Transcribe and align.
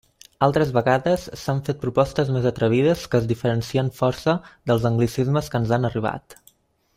Altres 0.45 0.69
vegades, 0.75 1.25
s'han 1.41 1.59
fet 1.67 1.77
propostes 1.83 2.31
més 2.37 2.47
atrevides 2.51 3.03
que 3.11 3.19
es 3.21 3.27
diferencien 3.33 3.93
força 4.01 4.35
dels 4.73 4.89
anglicismes 4.93 5.53
que 5.55 5.61
ens 5.65 5.75
han 5.79 5.87
arribat. 5.93 6.41